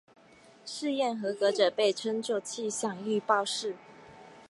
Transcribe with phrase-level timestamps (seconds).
[0.65, 3.75] 试验合格者被称作气象预报士。